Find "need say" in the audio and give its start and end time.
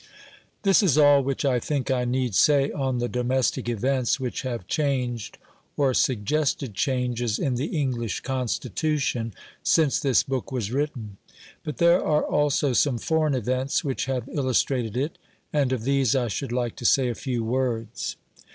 2.05-2.71